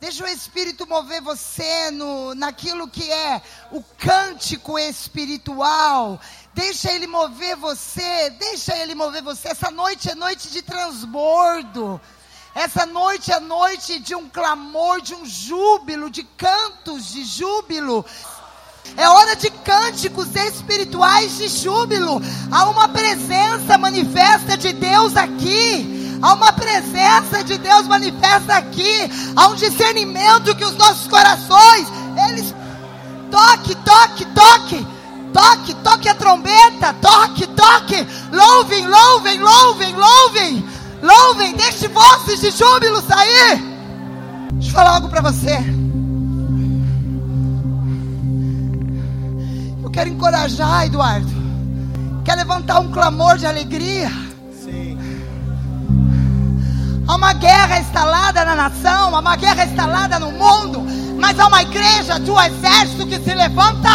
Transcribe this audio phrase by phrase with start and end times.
[0.00, 6.20] Deixa o Espírito mover você no, naquilo que é o cântico espiritual.
[6.54, 8.30] Deixa ele mover você.
[8.38, 9.48] Deixa ele mover você.
[9.48, 12.00] Essa noite é noite de transbordo.
[12.54, 18.06] Essa noite é noite de um clamor, de um júbilo, de cantos de júbilo.
[18.96, 22.22] É hora de cânticos espirituais de júbilo.
[22.52, 25.97] Há uma presença manifesta de Deus aqui.
[26.20, 29.10] Há uma presença de Deus manifesta aqui.
[29.36, 31.86] Há um discernimento que os nossos corações,
[32.28, 32.54] eles
[33.30, 34.86] toque, toque, toque.
[35.32, 38.06] Toque, toque a trombeta, toque, toque.
[38.32, 40.64] Louvem, louvem, louvem, louvem.
[41.02, 43.62] Louvem, deixe vozes de júbilo sair.
[44.54, 45.58] Deixa eu falar algo para você.
[49.82, 51.28] Eu quero encorajar, Eduardo.
[52.24, 54.10] Quer levantar um clamor de alegria?
[57.08, 60.84] Há uma guerra instalada na nação, há uma guerra instalada no mundo,
[61.18, 63.88] mas há uma igreja de um exército que se levanta.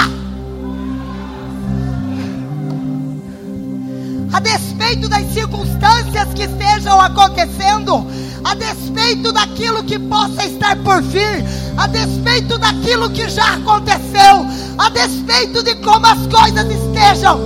[4.34, 8.04] A despeito das circunstâncias que estejam acontecendo,
[8.44, 11.46] a despeito daquilo que possa estar por vir,
[11.78, 14.44] a despeito daquilo que já aconteceu,
[14.76, 17.40] a despeito de como as coisas estejam.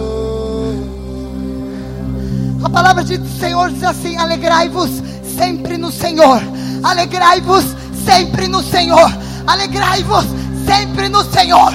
[2.63, 5.03] A palavra do Senhor diz assim: alegrai-vos
[5.37, 6.41] sempre no Senhor.
[6.83, 7.63] Alegrai-vos
[8.05, 9.09] sempre no Senhor.
[9.45, 10.25] Alegrai-vos
[10.65, 11.71] sempre no Senhor.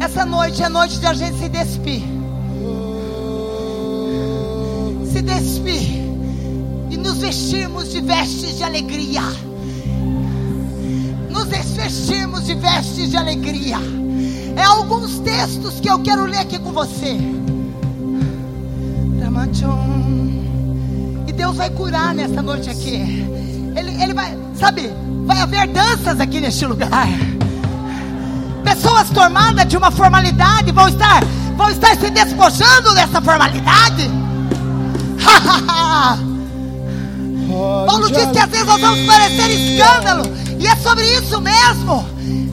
[0.00, 2.02] Essa noite é noite de a gente se despir.
[5.12, 6.06] Se despir
[6.90, 9.22] e nos vestirmos de vestes de alegria.
[11.28, 13.78] Nos vestirmos de vestes de alegria.
[14.56, 17.35] É alguns textos que eu quero ler aqui com você.
[21.26, 22.96] E Deus vai curar nessa noite aqui.
[23.76, 24.90] Ele, ele vai, sabe,
[25.24, 27.08] vai haver danças aqui neste lugar.
[28.64, 31.24] Pessoas tomadas de uma formalidade vão estar,
[31.56, 34.10] vão estar se despojando dessa formalidade.
[37.86, 40.24] Paulo diz que às vezes nós vamos parecer escândalo.
[40.58, 42.04] E é sobre isso mesmo.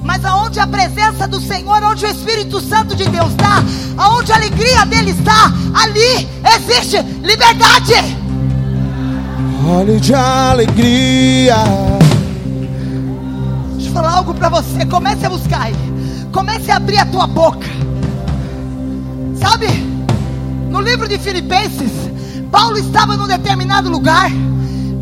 [0.04, 3.64] Mas aonde a presença do Senhor, onde o Espírito Santo de Deus está,
[3.98, 7.94] aonde a alegria dele está, ali existe liberdade.
[9.66, 11.56] Olhe de alegria.
[13.76, 14.86] Deixa eu falar algo para você.
[14.86, 16.28] Comece a buscar ele.
[16.34, 17.66] Comece a abrir a tua boca.
[19.40, 19.68] Sabe?
[20.70, 21.92] No livro de Filipenses,
[22.52, 24.30] Paulo estava num determinado lugar.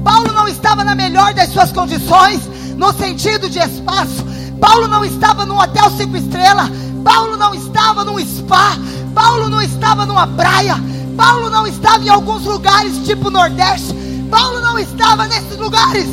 [0.03, 2.41] Paulo não estava na melhor das suas condições,
[2.77, 4.23] no sentido de espaço.
[4.61, 6.69] Paulo não estava num hotel cinco estrelas.
[7.03, 8.77] Paulo não estava num spa.
[9.13, 10.75] Paulo não estava numa praia.
[11.17, 13.93] Paulo não estava em alguns lugares tipo Nordeste.
[14.29, 16.07] Paulo não estava nesses lugares.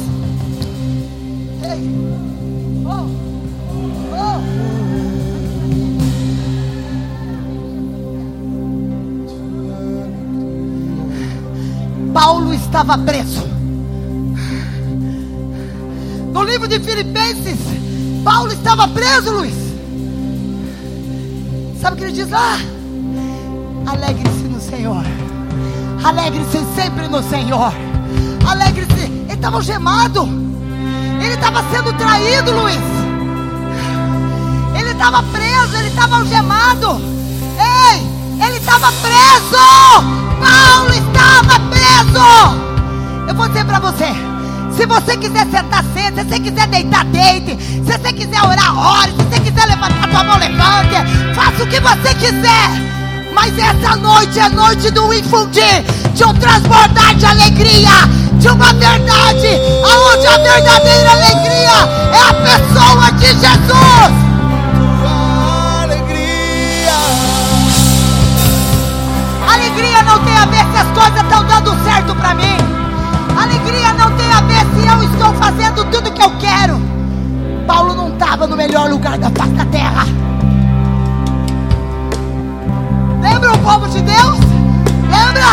[1.62, 1.90] Ei.
[2.84, 3.06] Oh.
[4.16, 4.58] Oh.
[12.12, 13.46] Paulo estava preso.
[16.32, 17.58] No livro de Filipenses,
[18.28, 19.54] Paulo estava preso, Luiz.
[21.80, 22.58] Sabe o que ele diz lá?
[23.86, 25.02] Alegre-se no Senhor.
[26.04, 27.72] Alegre-se sempre no Senhor.
[28.46, 29.00] Alegre-se.
[29.00, 30.28] Ele estava algemado.
[31.22, 32.76] Ele estava sendo traído, Luiz.
[34.78, 35.76] Ele estava preso.
[35.78, 37.00] Ele estava algemado.
[37.56, 39.56] Ei, ele estava preso.
[40.38, 43.26] Paulo estava preso.
[43.26, 44.27] Eu vou dizer para você.
[44.78, 46.22] Se você quiser sentar, senta.
[46.22, 47.58] Se você quiser deitar, deite.
[47.60, 49.10] Se você quiser orar, ore.
[49.10, 51.34] Se você quiser levantar sua mão, levante.
[51.34, 52.70] Faça o que você quiser.
[53.34, 55.82] Mas essa noite é noite do infundir,
[56.14, 57.90] de um transbordar de alegria,
[58.34, 59.48] de uma verdade,
[59.84, 61.78] aonde a verdadeira alegria
[62.12, 64.12] é a pessoa de Jesus.
[69.52, 72.58] Alegria não tem a ver se as coisas estão dando certo para mim.
[73.40, 73.77] Alegria
[74.08, 76.80] não tem a ver se eu estou fazendo tudo que eu quero.
[77.66, 80.06] Paulo não estava no melhor lugar da face da terra.
[83.20, 84.38] Lembra o povo de Deus?
[85.10, 85.46] Lembra?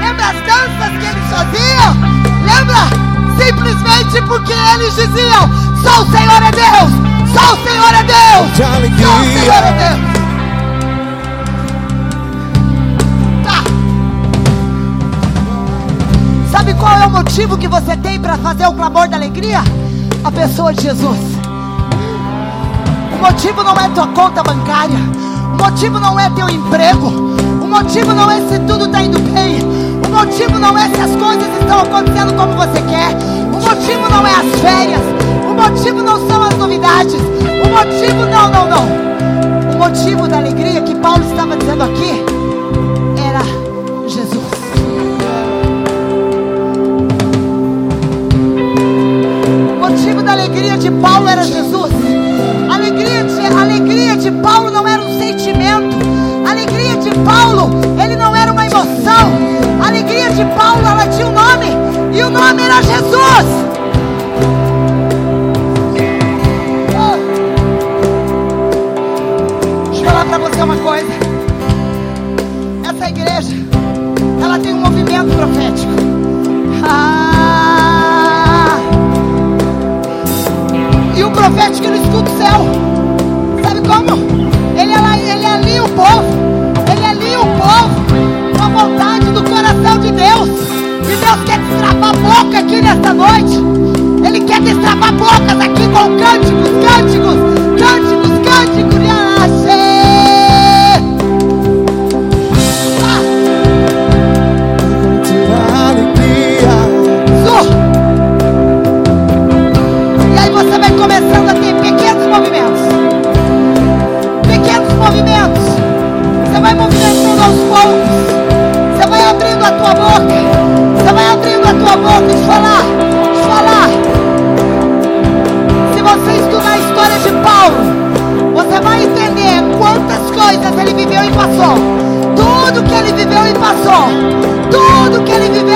[0.00, 1.96] Lembra as danças que eles faziam?
[2.44, 3.08] Lembra?
[3.42, 5.48] Simplesmente porque eles diziam:
[5.82, 7.08] Só o Senhor é Deus!
[7.32, 8.56] Só o Senhor é Deus!
[8.56, 10.17] Só o Senhor é Deus!
[17.08, 19.60] O motivo que você tem para fazer o clamor da alegria?
[20.22, 21.18] A pessoa de Jesus.
[23.14, 24.98] O motivo não é tua conta bancária.
[25.54, 27.06] O motivo não é teu emprego.
[27.08, 29.58] O motivo não é se tudo está indo bem.
[30.06, 33.16] O motivo não é se as coisas estão acontecendo como você quer.
[33.58, 35.02] motivo não é as férias.
[35.50, 37.14] O motivo não são as novidades.
[37.14, 39.74] O motivo não, não, não.
[39.74, 42.22] O motivo da alegria que Paulo estava dizendo aqui
[43.16, 43.40] era
[44.06, 44.57] Jesus.
[50.28, 51.90] Da alegria de Paulo era Jesus.
[52.68, 55.96] A alegria de, a alegria de Paulo não era um sentimento.
[56.46, 59.32] A alegria de Paulo, ele não era uma emoção.
[59.82, 61.68] A alegria de Paulo, ela tinha um nome.
[62.14, 63.68] E o nome era Jesus.
[70.40, 71.08] Você uma coisa.
[72.88, 73.56] Essa igreja,
[74.42, 75.92] ela tem um movimento profético.
[76.84, 77.27] Ah!
[81.48, 82.60] Profético ele escuta o céu.
[83.62, 84.18] Sabe como?
[84.76, 86.22] Ele, ele alinha o povo.
[86.92, 90.50] Ele alinha o povo com a vontade do coração de Deus.
[91.04, 93.64] E Deus quer destravar boca aqui nesta noite.
[94.26, 97.47] Ele quer destravar bocas aqui com cânticos, cânticos,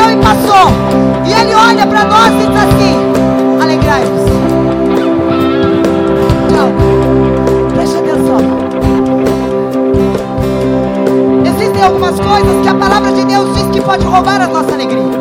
[0.02, 0.69] viveu e passou.
[1.25, 4.22] E ele olha para nós e diz assim: Alegrai-vos.
[6.50, 8.38] Não, preste atenção.
[11.46, 15.12] Existem algumas coisas que a palavra de Deus diz que pode roubar a nossa alegria.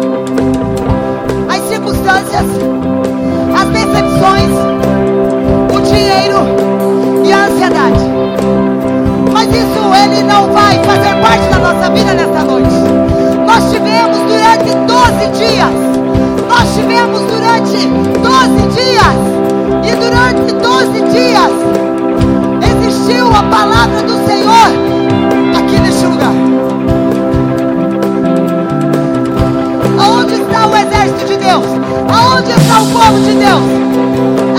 [1.50, 2.46] As circunstâncias,
[33.12, 33.64] povo de Deus?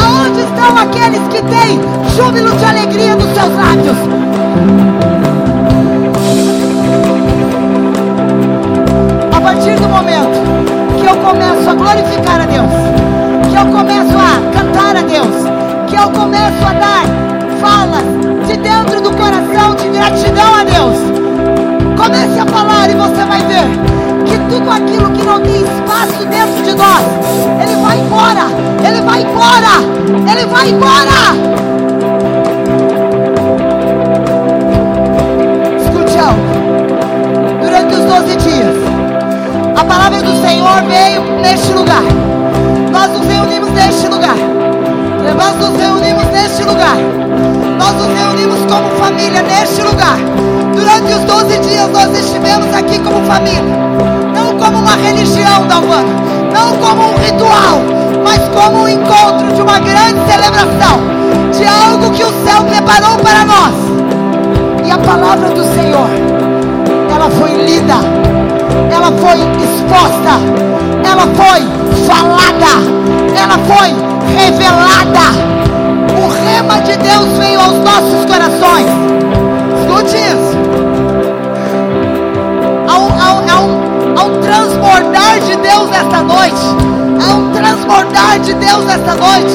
[0.05, 1.81] Aonde estão aqueles que têm
[2.15, 3.97] júbilo de alegria nos seus lábios?
[9.35, 10.43] A partir do momento
[11.01, 12.71] que eu começo a glorificar a Deus,
[13.51, 15.52] que eu começo a cantar a Deus,
[24.53, 27.03] tudo aquilo que não tem espaço dentro de nós,
[27.63, 28.47] ele vai embora,
[28.87, 31.33] ele vai embora, ele vai embora.
[35.81, 37.63] Escute algo.
[37.63, 38.77] Durante os 12 dias,
[39.75, 42.03] a palavra do Senhor veio neste lugar.
[42.93, 44.37] Nós nos reunimos neste lugar.
[44.37, 46.97] Nós nos reunimos neste lugar.
[47.79, 50.19] Nós nos reunimos como família neste lugar.
[50.75, 54.12] Durante os 12 dias nós estivemos aqui como família.
[54.63, 56.07] Como uma religião da Urbana.
[56.55, 57.81] Não como um ritual.
[58.23, 61.01] Mas como um encontro de uma grande celebração.
[61.51, 63.75] De algo que o céu preparou para nós.
[64.87, 66.09] E a palavra do Senhor,
[67.13, 67.95] ela foi lida.
[68.89, 70.39] Ela foi exposta.
[71.11, 71.67] Ela foi
[72.07, 72.73] falada.
[73.37, 73.89] Ela foi
[74.33, 75.27] revelada.
[76.23, 78.87] O rema de Deus veio aos nossos corações.
[79.81, 80.53] Escute isso.
[82.89, 83.52] Um,
[84.83, 86.57] transbordar de Deus nesta noite.
[87.21, 89.55] Há um transbordar de Deus nesta noite.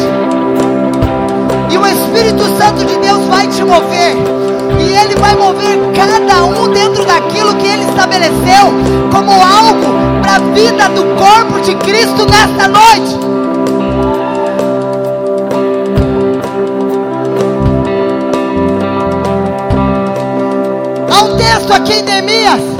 [1.69, 4.15] E o Espírito Santo de Deus vai te mover.
[4.79, 8.71] E ele vai mover cada um dentro daquilo que ele estabeleceu
[9.11, 13.19] como algo para a vida do corpo de Cristo nesta noite.
[21.11, 22.76] Há um texto aqui em Neemias.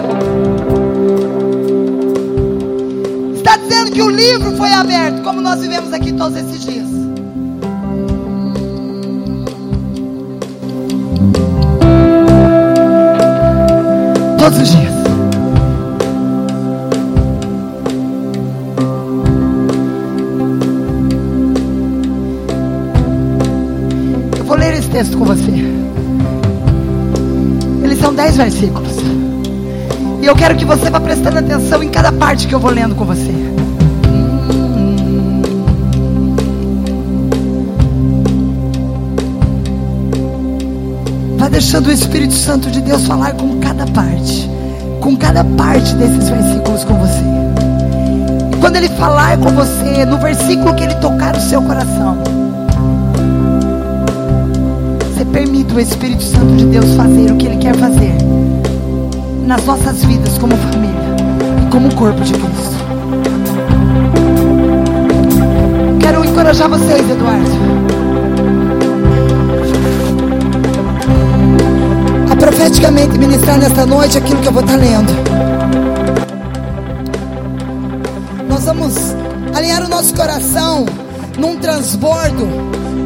[3.97, 6.85] Que o livro foi aberto, como nós vivemos aqui todos esses dias.
[14.37, 14.93] Todos os dias.
[24.37, 25.51] Eu vou ler esse texto com você.
[27.83, 28.95] Eles são dez versículos.
[30.21, 32.93] E eu quero que você vá prestando atenção em cada parte que eu vou lendo
[32.93, 33.56] com você.
[41.57, 44.47] Deixando o Espírito Santo de Deus falar com cada parte,
[45.01, 47.23] com cada parte desses versículos com você.
[48.53, 52.15] E quando Ele falar com você, no versículo que Ele tocar o seu coração,
[55.01, 58.13] você permite o Espírito Santo de Deus fazer o que Ele quer fazer
[59.47, 61.15] nas nossas vidas como família
[61.65, 62.77] e como corpo de Cristo.
[65.99, 67.76] Quero encorajar vocês, Eduardo.
[72.39, 75.11] Profeticamente ministrar nesta noite aquilo que eu vou estar lendo.
[78.47, 78.95] Nós vamos
[79.53, 80.85] alinhar o nosso coração
[81.37, 82.47] num transbordo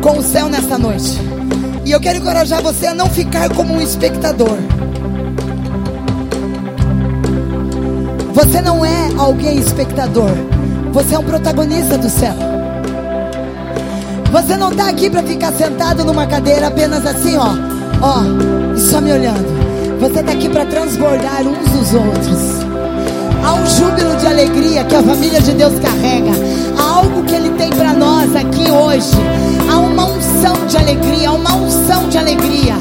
[0.02, 1.20] com o céu nesta noite.
[1.86, 4.58] E eu quero encorajar você a não ficar como um espectador.
[8.34, 10.32] Você não é alguém espectador.
[10.94, 12.34] Você é um protagonista do céu.
[14.32, 17.50] Você não está aqui para ficar sentado numa cadeira apenas assim, ó,
[18.02, 19.46] ó, só me olhando.
[20.00, 22.62] Você está aqui para transbordar uns dos outros.
[23.44, 26.32] Há um júbilo de alegria que a família de Deus carrega.
[26.78, 29.12] Há algo que Ele tem para nós aqui hoje.
[29.70, 32.76] Há uma unção de alegria, uma unção de alegria.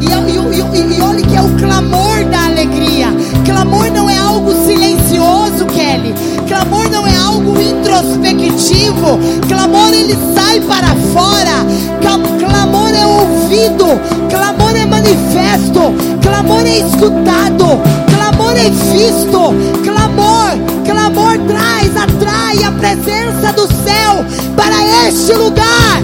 [0.00, 3.08] E, e, e, e olhe que é o clamor da alegria.
[3.44, 6.14] Clamor não é algo silencioso, Kelly.
[6.46, 9.18] Clamor não é algo introspectivo.
[9.48, 11.66] Clamor ele sai para fora.
[12.00, 13.86] Clamor é ouvido.
[14.30, 15.92] Clamor é manifesto.
[16.22, 17.80] Clamor é escutado.
[18.14, 19.54] Clamor é visto.
[19.84, 20.52] Clamor,
[20.84, 24.24] clamor traz, atrai a presença do céu
[24.56, 26.02] para este lugar.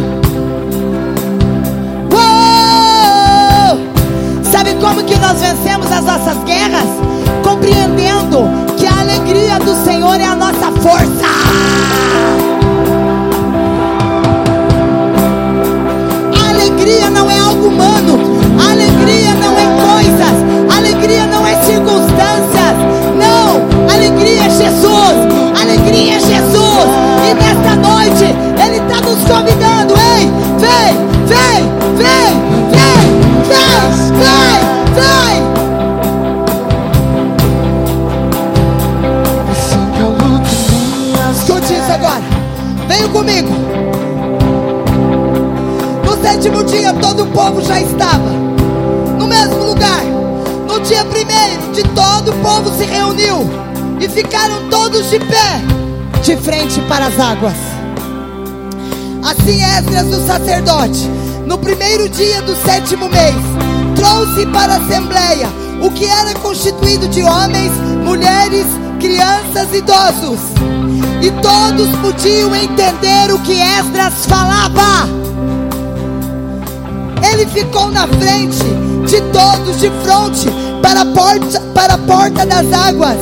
[4.50, 6.86] Sabe como que nós vencemos as nossas guerras?
[7.42, 8.71] Compreendendo
[9.52, 11.26] que a alegria do Senhor é a nossa força.
[16.34, 18.21] A alegria não é algo humano.
[43.10, 43.50] Comigo.
[46.04, 48.30] No sétimo dia, todo o povo já estava
[49.18, 50.02] no mesmo lugar.
[50.66, 53.48] No dia primeiro, de todo o povo se reuniu
[54.00, 55.60] e ficaram todos de pé,
[56.22, 57.54] de frente para as águas.
[59.22, 61.08] Assim Esdras, o sacerdote,
[61.46, 63.36] no primeiro dia do sétimo mês,
[63.94, 65.48] trouxe para a assembleia
[65.80, 67.72] o que era constituído de homens,
[68.04, 68.66] mulheres,
[68.98, 70.81] crianças e idosos.
[71.20, 75.08] E todos podiam entender o que Esdras falava.
[77.32, 78.64] Ele ficou na frente
[79.06, 80.48] de todos, de frente
[80.82, 83.18] para a porta, para a porta das águas,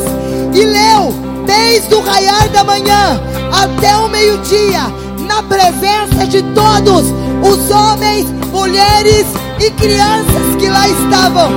[0.55, 1.15] e leu
[1.47, 3.21] desde o raiar da manhã
[3.53, 4.83] até o meio-dia,
[5.27, 7.07] na presença de todos
[7.43, 9.27] os homens, mulheres
[9.59, 11.51] e crianças que lá estavam.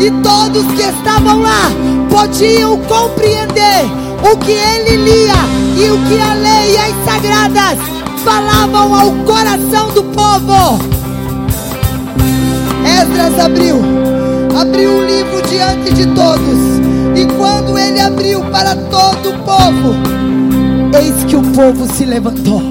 [0.00, 1.70] E todos que estavam lá
[2.10, 5.34] podiam compreender o que ele lia
[5.76, 7.78] e o que a lei e as sagradas
[8.24, 10.78] falavam ao coração do povo.
[12.84, 13.76] Esdras abriu,
[14.58, 16.58] abriu o livro diante de todos,
[17.16, 19.94] e quando ele abriu para todo o povo,
[20.98, 22.62] eis que o povo se levantou.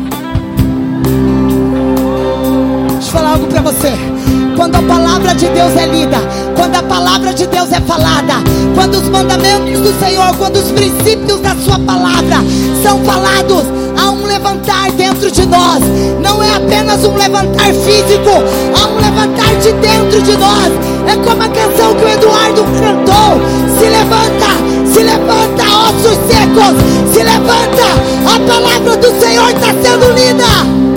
[2.91, 4.20] Deixa eu falar algo para você.
[4.61, 6.19] Quando a palavra de Deus é lida,
[6.55, 8.35] quando a palavra de Deus é falada,
[8.75, 12.35] quando os mandamentos do Senhor, quando os princípios da Sua palavra
[12.83, 13.63] são falados,
[13.97, 15.79] há um levantar dentro de nós.
[16.21, 18.29] Não é apenas um levantar físico,
[18.75, 20.71] há um levantar de dentro de nós.
[21.07, 23.41] É como a canção que o Eduardo cantou:
[23.79, 27.81] Se levanta, se levanta, ossos secos, se levanta.
[28.27, 30.90] A palavra do Senhor está sendo lida.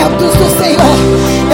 [0.00, 0.96] Do Senhor.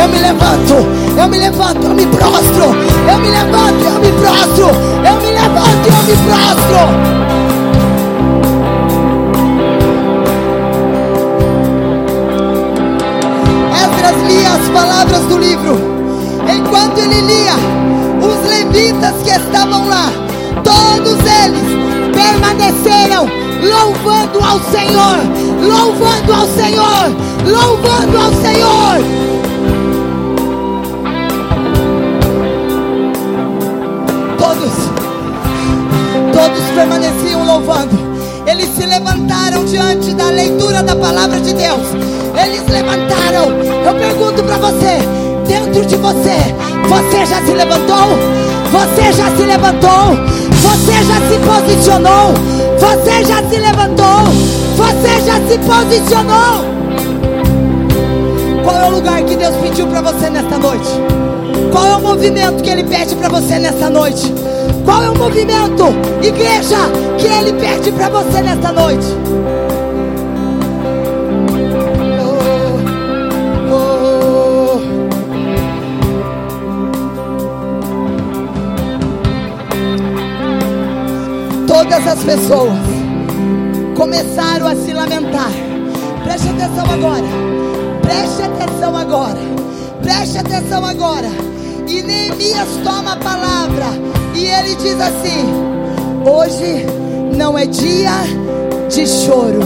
[0.00, 0.74] Eu me levanto,
[1.18, 2.64] eu me levanto, eu me prostro,
[3.10, 4.66] eu me levanto, eu me prostro,
[5.04, 6.78] eu me levanto, eu me prostro.
[13.74, 15.98] Esdras lia as palavras do livro.
[16.48, 17.54] Enquanto ele lia,
[18.22, 20.10] os levitas que estavam lá,
[20.62, 21.68] todos eles
[22.14, 23.26] permaneceram
[23.62, 25.18] louvando ao Senhor,
[25.60, 29.28] louvando ao Senhor, louvando ao Senhor.
[34.38, 34.72] Todos,
[36.32, 38.08] todos permaneciam louvando.
[38.46, 41.82] Eles se levantaram diante da leitura da palavra de Deus.
[42.42, 43.50] Eles levantaram.
[43.84, 44.98] Eu pergunto para você,
[45.46, 46.54] dentro de você,
[46.88, 48.48] você já se levantou?
[48.70, 50.16] Você já se levantou?
[50.62, 52.34] Você já se posicionou?
[52.78, 54.47] Você já se levantou?
[54.78, 56.64] Você já se posicionou?
[58.62, 60.88] Qual é o lugar que Deus pediu para você nesta noite?
[61.72, 64.32] Qual é o movimento que Ele pede para você nesta noite?
[64.84, 65.82] Qual é o movimento,
[66.22, 66.76] igreja,
[67.18, 69.06] que Ele pede para você nesta noite?
[72.22, 74.80] Oh, oh.
[81.66, 82.97] Todas as pessoas
[83.98, 85.50] começaram a se lamentar.
[86.22, 87.26] Preste atenção agora.
[88.00, 89.40] Preste atenção agora.
[90.00, 91.28] Preste atenção agora.
[91.88, 93.86] E Neemias toma a palavra
[94.34, 95.44] e ele diz assim:
[96.24, 96.86] Hoje
[97.36, 98.12] não é dia
[98.88, 99.60] de choro.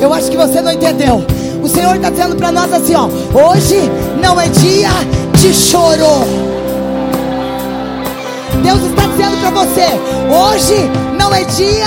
[0.00, 1.24] Eu acho que você não entendeu.
[1.60, 3.80] O Senhor está dizendo para nós assim: ó, hoje
[4.22, 4.90] não é dia
[5.40, 6.52] de choro.
[8.62, 9.86] Deus está dizendo para você:
[10.28, 11.86] hoje não é dia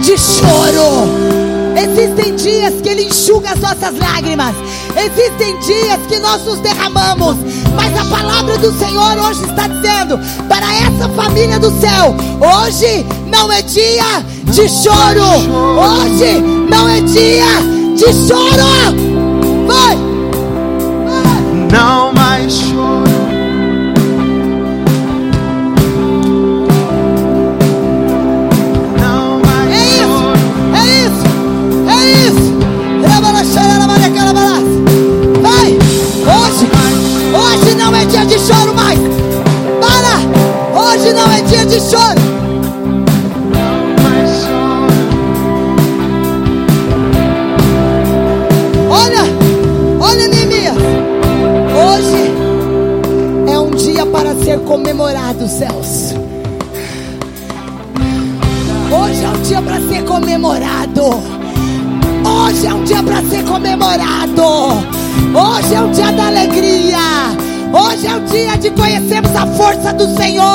[0.00, 1.46] de choro.
[1.76, 4.54] Existem dias que Ele enxuga as nossas lágrimas.
[4.96, 7.36] Existem dias que nós nos derramamos.
[7.74, 10.18] Mas a palavra do Senhor hoje está dizendo
[10.48, 15.26] para essa família do céu: hoje não é dia de choro.
[15.76, 16.40] Hoje
[16.70, 17.46] não é dia
[17.94, 19.16] de choro.
[19.66, 19.96] Vai!
[21.04, 21.70] Vai!
[21.70, 22.25] Não mais
[54.56, 56.14] ser comemorado, céus.
[58.90, 61.02] Hoje é um dia para ser comemorado.
[62.24, 64.42] Hoje é um dia para ser comemorado.
[65.34, 66.98] Hoje é um dia da alegria.
[67.72, 70.46] Hoje é o dia de conhecermos a força do Senhor.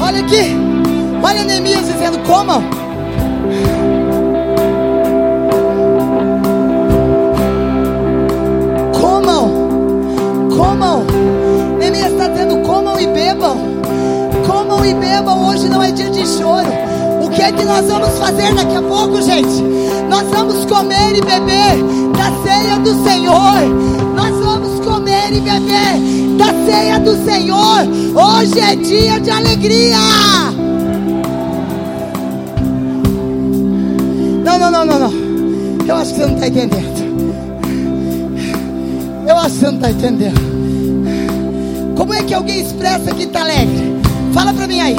[0.00, 0.56] Olha aqui.
[1.22, 2.18] Olha Neemias dizendo.
[2.26, 2.79] Comam.
[10.80, 11.04] Comam.
[11.78, 13.58] Neemias está dizendo: comam e bebam.
[14.46, 15.46] Comam e bebam.
[15.46, 16.68] Hoje não é dia de choro.
[17.22, 19.62] O que é que nós vamos fazer daqui a pouco, gente?
[20.08, 21.76] Nós vamos comer e beber
[22.16, 23.60] da ceia do Senhor.
[24.16, 27.80] Nós vamos comer e beber da ceia do Senhor.
[28.14, 29.98] Hoje é dia de alegria.
[34.42, 35.12] Não, não, não, não, não.
[35.86, 37.00] Eu acho que você não está entendendo.
[39.28, 40.59] Eu acho que você não está entendendo.
[42.00, 43.94] Como é que alguém expressa que está alegre?
[44.32, 44.96] Fala para mim aí.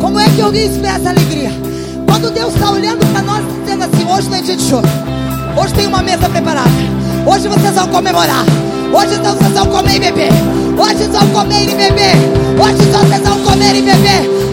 [0.00, 1.50] Como é que alguém expressa alegria?
[2.06, 4.86] Quando Deus está olhando para nós dizendo assim: hoje não é dia de choro.
[5.60, 6.70] Hoje tem uma mesa preparada.
[7.26, 8.44] Hoje vocês vão comemorar.
[8.92, 10.30] Hoje vocês vão comer e beber.
[10.78, 12.14] Hoje vocês vão comer e beber.
[12.62, 14.47] Hoje vocês vão comer e beber.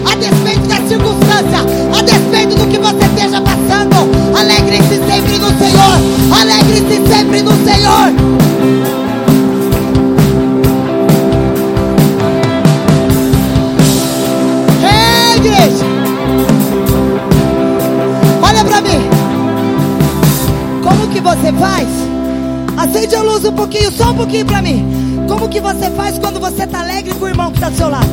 [24.36, 25.26] Pouquinho pra mim.
[25.28, 27.88] Como que você faz quando você tá alegre com o irmão que tá do seu
[27.88, 28.10] lado?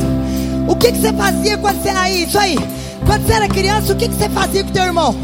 [0.67, 2.57] O que que você fazia quando você era isso aí?
[3.05, 5.15] Quando você era criança, o que que você fazia com teu irmão?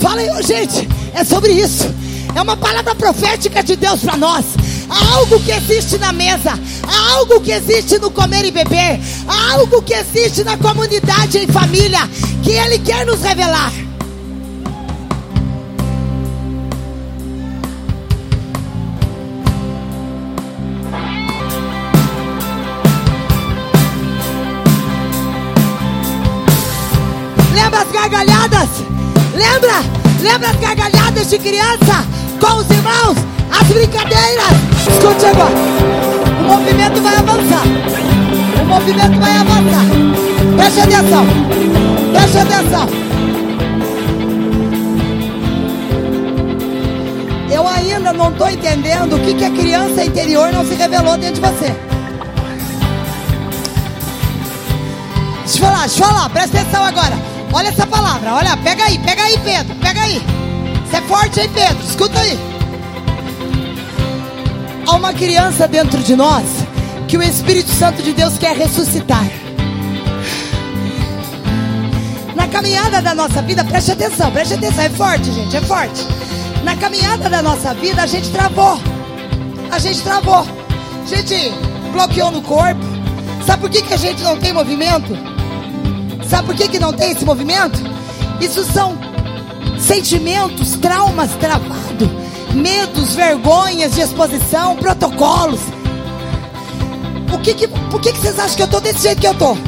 [0.00, 0.88] Fala aí, gente.
[1.14, 1.94] É sobre isso.
[2.34, 4.44] É uma palavra profética de Deus para nós.
[4.88, 9.52] Há algo que existe na mesa, há algo que existe no comer e beber, há
[9.54, 12.00] algo que existe na comunidade em família
[12.42, 13.72] que Ele quer nos revelar.
[28.12, 28.68] Gargalhadas?
[29.34, 29.72] Lembra?
[30.20, 32.06] Lembra as gargalhadas de criança
[32.38, 33.16] com os irmãos?
[33.50, 34.52] As brincadeiras?
[34.86, 35.54] Escute agora.
[36.40, 37.64] O movimento vai avançar.
[38.60, 39.84] O movimento vai avançar.
[40.56, 41.26] Preste atenção.
[42.12, 42.88] Preste atenção.
[47.50, 51.40] Eu ainda não estou entendendo o que, que a criança interior não se revelou dentro
[51.40, 51.74] de você.
[55.44, 57.31] Deixa eu falar, deixa eu falar, presta atenção agora.
[57.52, 60.22] Olha essa palavra, olha, pega aí, pega aí, Pedro, pega aí.
[60.86, 61.84] Você é forte, hein, Pedro?
[61.84, 62.38] Escuta aí.
[64.86, 66.44] Há uma criança dentro de nós
[67.06, 69.24] que o Espírito Santo de Deus quer ressuscitar.
[72.34, 76.06] Na caminhada da nossa vida, preste atenção, preste atenção, é forte, gente, é forte.
[76.64, 78.80] Na caminhada da nossa vida, a gente travou.
[79.70, 80.46] A gente travou.
[81.02, 81.52] A gente
[81.92, 82.80] bloqueou no corpo.
[83.44, 85.31] Sabe por que, que a gente não tem movimento?
[86.32, 87.78] Sabe por que, que não tem esse movimento?
[88.40, 88.96] Isso são
[89.78, 92.08] sentimentos, traumas travados,
[92.54, 95.60] medos, vergonhas de exposição, protocolos.
[97.34, 99.32] O que que, por que, que vocês acham que eu estou desse jeito que eu
[99.32, 99.58] estou?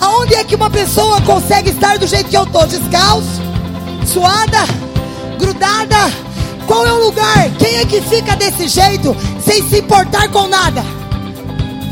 [0.00, 2.64] Aonde é que uma pessoa consegue estar do jeito que eu estou?
[2.68, 3.42] Descalço,
[4.06, 4.64] suada,
[5.40, 5.96] grudada.
[6.68, 7.50] Qual é o lugar?
[7.58, 11.01] Quem é que fica desse jeito sem se importar com nada?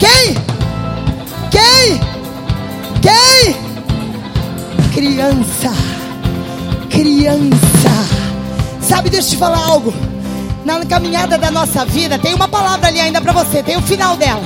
[0.00, 0.34] Quem?
[1.50, 2.00] Quem?
[3.00, 3.56] Quem?
[4.92, 5.72] Criança.
[6.88, 7.90] Criança.
[8.80, 9.94] Sabe, deixa eu te falar algo.
[10.64, 14.16] Na caminhada da nossa vida, tem uma palavra ali ainda para você, tem o final
[14.16, 14.42] dela.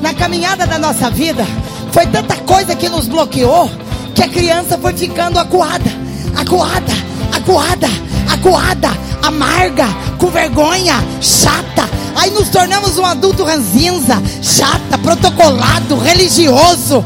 [0.00, 1.44] Na caminhada da nossa vida,
[1.92, 3.70] foi tanta coisa que nos bloqueou
[4.14, 5.90] que a criança foi ficando acuada,
[6.36, 6.92] acuada,
[7.36, 7.88] acuada,
[8.32, 8.88] acuada,
[9.22, 9.86] amarga,
[10.18, 11.88] com vergonha, chata.
[12.16, 17.04] Aí nos tornamos um adulto ranzinza, chata, protocolado, religioso.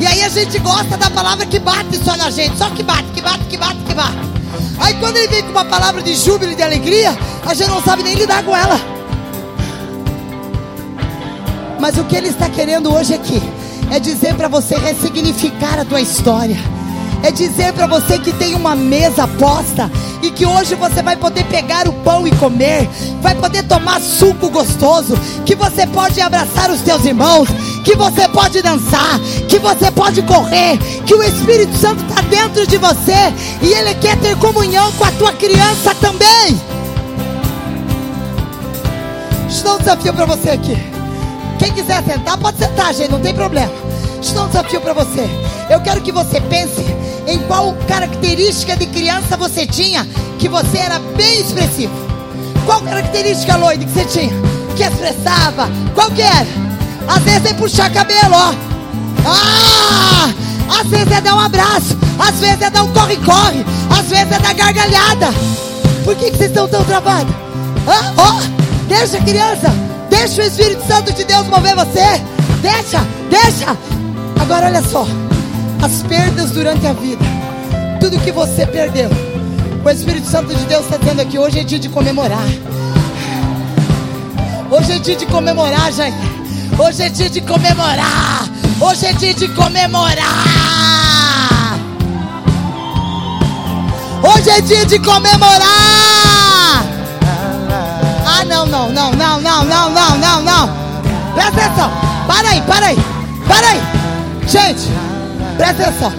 [0.00, 3.04] E aí a gente gosta da palavra que bate só na gente, só que bate,
[3.14, 4.32] que bate, que bate, que bate.
[4.78, 7.16] Aí quando ele vem com uma palavra de júbilo e de alegria,
[7.46, 8.80] a gente não sabe nem lidar com ela.
[11.80, 13.42] Mas o que ele está querendo hoje aqui
[13.90, 16.56] é dizer para você ressignificar a tua história.
[17.22, 19.90] É dizer para você que tem uma mesa posta
[20.22, 22.88] e que hoje você vai poder pegar o pão e comer,
[23.20, 27.48] vai poder tomar suco gostoso, que você pode abraçar os teus irmãos,
[27.84, 32.76] que você pode dançar, que você pode correr, que o Espírito Santo está dentro de
[32.76, 33.32] você
[33.62, 36.60] e ele quer ter comunhão com a tua criança também.
[39.62, 40.76] Dar um desafio para você aqui.
[41.58, 43.70] Quem quiser sentar, pode sentar, gente, não tem problema.
[44.22, 45.28] Deixa eu um desafio para você.
[45.68, 46.80] Eu quero que você pense
[47.26, 50.06] em qual característica de criança você tinha
[50.38, 51.92] que você era bem expressivo.
[52.64, 54.32] Qual característica, Loide, que você tinha?
[54.76, 55.68] Que expressava?
[55.92, 56.46] Qual que era?
[57.08, 58.54] Às vezes é puxar cabelo, ó.
[59.26, 60.32] Ah!
[60.80, 61.98] Às vezes é dar um abraço.
[62.16, 63.66] Às vezes é dar um corre-corre.
[63.90, 65.34] Às vezes é dar gargalhada.
[66.04, 67.34] Por que, que vocês estão tão travados?
[67.88, 68.40] Ah, ó!
[68.86, 69.68] Deixa, criança.
[70.08, 72.22] Deixa o Espírito Santo de Deus mover você.
[72.62, 73.76] Deixa, deixa.
[74.42, 75.06] Agora olha só
[75.80, 77.24] as perdas durante a vida,
[78.00, 79.08] tudo que você perdeu.
[79.84, 82.44] O Espírito Santo de Deus está dizendo aqui: hoje é dia de comemorar.
[84.68, 86.12] Hoje é dia de comemorar, Jair.
[86.76, 88.48] Hoje é dia de comemorar.
[88.80, 90.26] Hoje é dia de comemorar.
[94.24, 95.62] Hoje é dia de comemorar.
[98.26, 100.70] Ah, não, não, não, não, não, não, não, não, não.
[101.32, 101.90] Presta atenção.
[102.26, 102.98] Para aí, para aí.
[103.46, 104.02] Para aí.
[104.46, 104.88] Gente,
[105.56, 106.12] Presta atenção.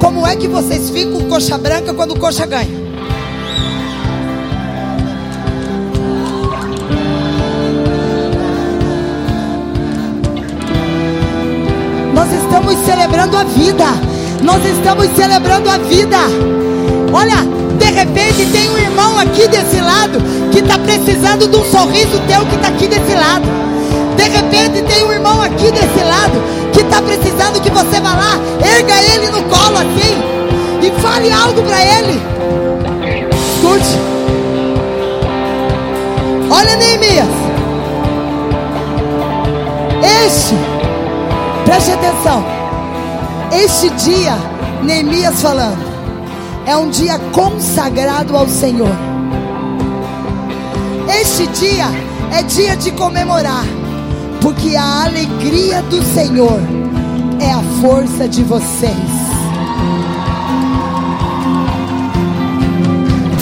[0.00, 2.82] Como é que vocês ficam coxa branca quando coxa ganha?
[12.12, 13.84] Nós estamos celebrando a vida.
[14.42, 16.16] Nós estamos celebrando a vida.
[17.12, 17.36] Olha,
[17.78, 20.18] de repente tem um irmão aqui desse lado
[20.50, 23.71] que está precisando de um sorriso teu que está aqui desse lado.
[24.22, 26.40] De repente tem um irmão aqui desse lado
[26.72, 30.22] que está precisando que você vá lá, erga ele no colo assim
[30.80, 32.22] e fale algo para ele.
[33.32, 33.98] Escute.
[36.52, 37.26] Olha Neemias.
[40.24, 40.54] Este,
[41.64, 42.44] preste atenção.
[43.50, 44.36] Este dia,
[44.84, 45.82] Neemias falando,
[46.64, 48.96] é um dia consagrado ao Senhor.
[51.08, 51.86] Este dia
[52.30, 53.81] é dia de comemorar
[54.42, 56.60] porque a alegria do Senhor
[57.40, 58.92] é a força de vocês.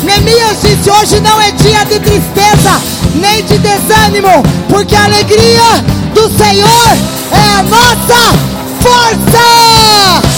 [0.04, 2.80] Neemias disse: Hoje não é dia de tristeza,
[3.14, 5.82] nem de desânimo, porque a alegria
[6.14, 6.96] do Senhor
[7.32, 8.20] é a nossa
[8.80, 10.29] força.